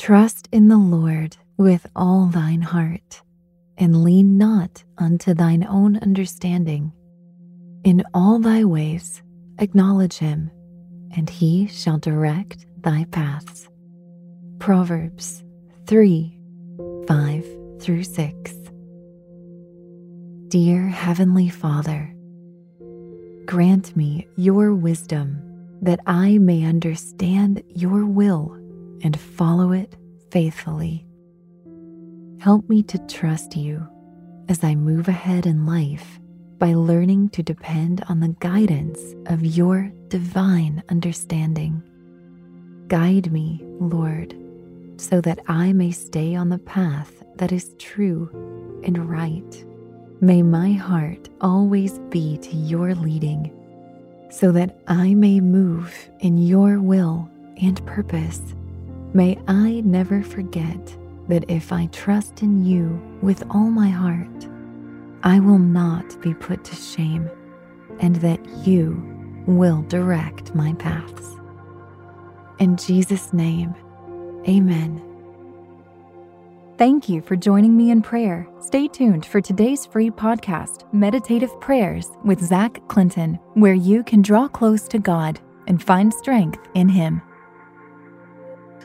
[0.00, 3.20] Trust in the Lord with all thine heart,
[3.76, 6.90] and lean not unto thine own understanding.
[7.84, 9.22] In all thy ways
[9.58, 10.50] acknowledge him,
[11.14, 13.68] and he shall direct thy paths.
[14.58, 15.44] Proverbs
[15.86, 16.34] 3
[17.06, 17.46] 5
[17.78, 18.54] through 6.
[20.48, 22.16] Dear Heavenly Father,
[23.44, 25.42] grant me your wisdom
[25.82, 28.59] that I may understand your will
[29.02, 29.96] and follow it
[30.30, 31.06] faithfully.
[32.40, 33.86] Help me to trust you
[34.48, 36.18] as I move ahead in life
[36.58, 41.82] by learning to depend on the guidance of your divine understanding.
[42.88, 44.36] Guide me, Lord,
[44.96, 48.28] so that I may stay on the path that is true
[48.84, 49.64] and right.
[50.20, 53.50] May my heart always be to your leading,
[54.30, 57.30] so that I may move in your will
[57.62, 58.54] and purpose.
[59.12, 60.96] May I never forget
[61.28, 64.48] that if I trust in you with all my heart,
[65.22, 67.28] I will not be put to shame,
[67.98, 69.02] and that you
[69.46, 71.36] will direct my paths.
[72.58, 73.74] In Jesus' name,
[74.48, 75.02] amen.
[76.78, 78.48] Thank you for joining me in prayer.
[78.60, 84.48] Stay tuned for today's free podcast, Meditative Prayers with Zach Clinton, where you can draw
[84.48, 87.20] close to God and find strength in Him.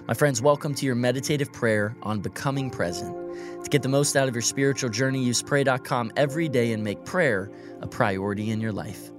[0.08, 3.12] My friends, welcome to your meditative prayer on becoming present.
[3.64, 7.06] To get the most out of your spiritual journey, use pray.com every day and make
[7.06, 7.50] prayer
[7.82, 9.10] a priority in your life.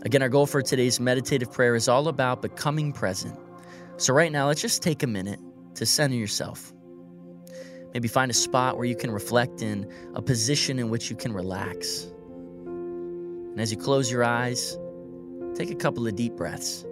[0.00, 3.38] Again, our goal for today's meditative prayer is all about becoming present.
[3.98, 5.40] So, right now, let's just take a minute
[5.74, 6.72] to center yourself.
[7.92, 11.34] Maybe find a spot where you can reflect in a position in which you can
[11.34, 12.04] relax.
[12.64, 14.78] And as you close your eyes,
[15.54, 16.86] take a couple of deep breaths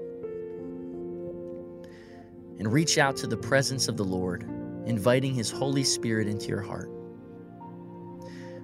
[2.59, 4.42] and reach out to the presence of the Lord,
[4.87, 6.91] inviting His Holy Spirit into your heart.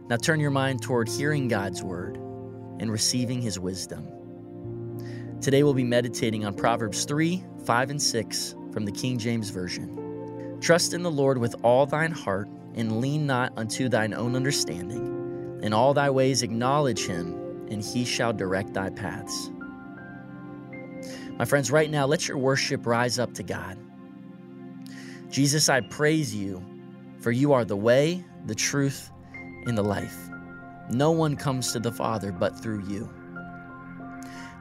[0.09, 2.17] Now turn your mind toward hearing God's word
[2.80, 4.08] and receiving His wisdom.
[5.41, 10.58] Today we'll be meditating on Proverbs 3, 5, and 6 from the King James Version.
[10.61, 15.61] Trust in the Lord with all thine heart, and lean not unto thine own understanding.
[15.63, 17.35] In all thy ways acknowledge him,
[17.70, 19.51] and he shall direct thy paths.
[21.39, 23.78] My friends, right now, let your worship rise up to God.
[25.30, 26.62] Jesus, I praise you,
[27.18, 29.11] for you are the way, the truth,
[29.67, 30.28] and the life.
[30.90, 33.08] No one comes to the Father but through you.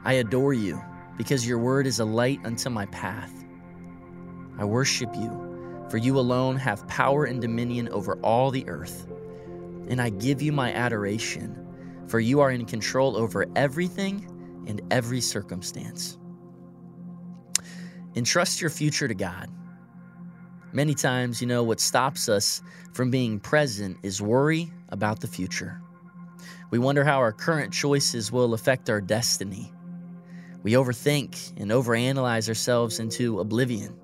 [0.04, 0.82] I adore you
[1.16, 3.32] because your word is a light unto my path.
[4.58, 5.54] I worship you
[5.94, 9.06] for you alone have power and dominion over all the earth.
[9.88, 14.26] And I give you my adoration, for you are in control over everything
[14.66, 16.18] and every circumstance.
[18.14, 19.50] Entrust your future to God.
[20.72, 25.80] Many times, you know, what stops us from being present is worry about the future.
[26.70, 29.72] We wonder how our current choices will affect our destiny.
[30.62, 33.96] We overthink and overanalyze ourselves into oblivion.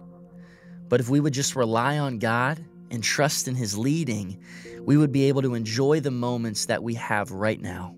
[0.89, 4.43] But if we would just rely on God and trust in His leading,
[4.81, 7.95] we would be able to enjoy the moments that we have right now.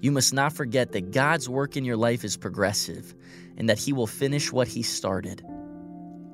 [0.00, 3.14] You must not forget that God's work in your life is progressive
[3.56, 5.44] and that He will finish what He started.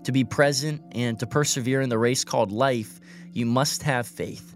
[0.05, 3.01] To be present and to persevere in the race called life,
[3.33, 4.55] you must have faith.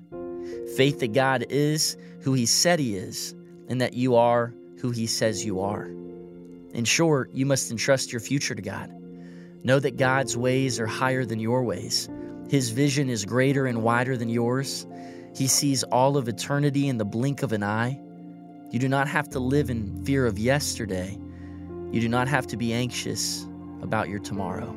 [0.76, 3.34] Faith that God is who He said He is
[3.68, 5.86] and that you are who He says you are.
[6.72, 8.92] In short, you must entrust your future to God.
[9.64, 12.08] Know that God's ways are higher than your ways.
[12.48, 14.86] His vision is greater and wider than yours.
[15.36, 18.00] He sees all of eternity in the blink of an eye.
[18.70, 21.18] You do not have to live in fear of yesterday.
[21.90, 23.44] You do not have to be anxious
[23.82, 24.72] about your tomorrow.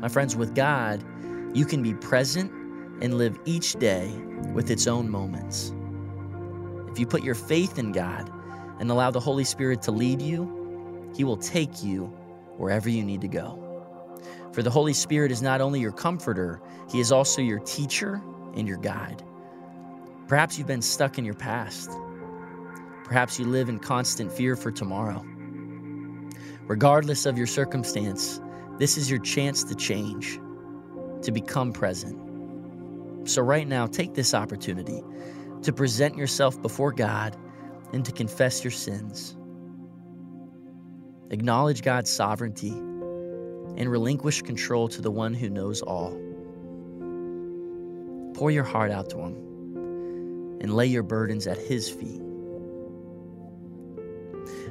[0.00, 1.04] My friends, with God,
[1.54, 2.50] you can be present
[3.00, 4.12] and live each day
[4.52, 5.72] with its own moments.
[6.90, 8.28] If you put your faith in God
[8.80, 12.06] and allow the Holy Spirit to lead you, He will take you
[12.56, 13.56] wherever you need to go.
[14.52, 16.60] For the Holy Spirit is not only your comforter,
[16.90, 18.20] He is also your teacher
[18.56, 19.22] and your guide.
[20.26, 21.92] Perhaps you've been stuck in your past.
[23.10, 25.20] Perhaps you live in constant fear for tomorrow.
[26.68, 28.40] Regardless of your circumstance,
[28.78, 30.38] this is your chance to change,
[31.22, 32.16] to become present.
[33.28, 35.02] So, right now, take this opportunity
[35.62, 37.36] to present yourself before God
[37.92, 39.36] and to confess your sins.
[41.30, 46.12] Acknowledge God's sovereignty and relinquish control to the one who knows all.
[48.34, 49.34] Pour your heart out to Him
[50.60, 52.22] and lay your burdens at His feet.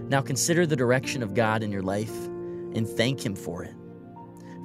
[0.09, 3.73] Now consider the direction of God in your life and thank Him for it.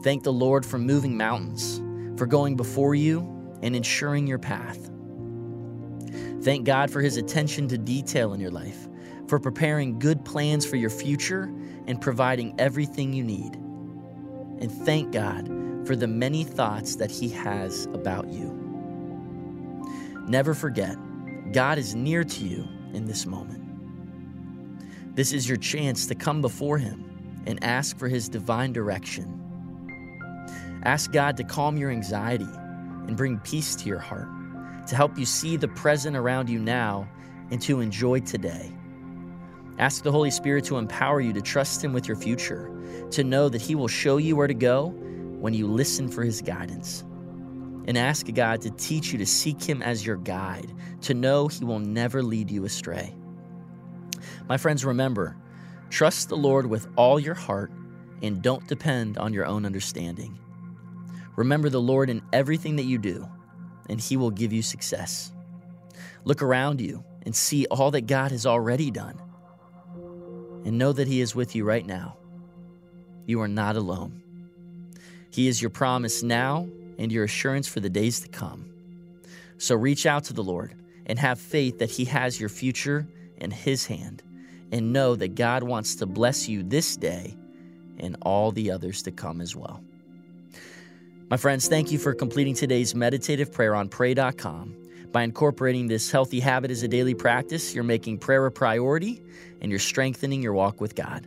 [0.03, 1.81] Thank the Lord for moving mountains
[2.19, 3.21] for going before you
[3.63, 4.91] and ensuring your path.
[6.43, 8.87] Thank God for his attention to detail in your life,
[9.29, 11.45] for preparing good plans for your future
[11.87, 13.55] and providing everything you need.
[14.61, 15.47] And thank God
[15.87, 18.53] for the many thoughts that he has about you.
[20.29, 20.97] Never forget,
[21.53, 23.63] God is near to you in this moment.
[25.15, 29.41] This is your chance to come before him and ask for his divine direction.
[30.83, 32.49] Ask God to calm your anxiety
[33.07, 34.29] and bring peace to your heart,
[34.89, 37.09] to help you see the present around you now
[37.53, 38.73] and to enjoy today.
[39.79, 42.71] Ask the Holy Spirit to empower you to trust Him with your future,
[43.13, 46.43] to know that He will show you where to go when you listen for His
[46.43, 47.05] guidance.
[47.87, 50.73] And ask God to teach you to seek Him as your guide,
[51.03, 53.15] to know He will never lead you astray.
[54.49, 55.37] My friends, remember
[55.91, 57.71] trust the Lord with all your heart
[58.23, 60.39] and don't depend on your own understanding.
[61.37, 63.29] Remember the Lord in everything that you do,
[63.89, 65.33] and He will give you success.
[66.25, 69.21] Look around you and see all that God has already done.
[70.65, 72.17] And know that He is with you right now.
[73.27, 74.23] You are not alone.
[75.31, 76.69] He is your promise now
[76.99, 78.67] and your assurance for the days to come.
[79.59, 80.75] So reach out to the Lord
[81.07, 83.07] and have faith that He has your future
[83.39, 84.23] in His hand,
[84.73, 87.37] and know that God wants to bless you this day
[87.99, 89.83] and all the others to come as well.
[91.31, 94.77] My friends, thank you for completing today's meditative prayer on pray.com.
[95.11, 99.23] By incorporating this healthy habit as a daily practice, you're making prayer a priority
[99.61, 101.27] and you're strengthening your walk with God.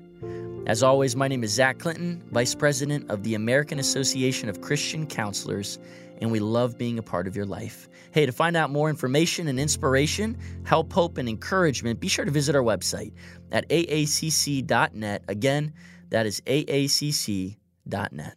[0.67, 5.07] As always, my name is Zach Clinton, Vice President of the American Association of Christian
[5.07, 5.79] Counselors,
[6.19, 7.87] and we love being a part of your life.
[8.11, 12.31] Hey, to find out more information and inspiration, help, hope, and encouragement, be sure to
[12.31, 13.13] visit our website
[13.53, 15.23] at aacc.net.
[15.29, 15.73] Again,
[16.09, 18.35] that is aacc.net.